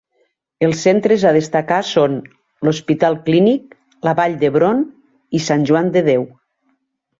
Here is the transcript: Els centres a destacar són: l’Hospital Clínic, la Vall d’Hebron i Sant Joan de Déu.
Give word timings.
Els 0.67 0.79
centres 0.85 1.25
a 1.31 1.33
destacar 1.35 1.77
són: 1.89 2.15
l’Hospital 2.67 3.19
Clínic, 3.29 3.77
la 4.09 4.15
Vall 4.23 4.41
d’Hebron 4.45 4.83
i 5.41 5.45
Sant 5.51 5.71
Joan 5.71 5.95
de 5.99 6.07
Déu. 6.13 6.29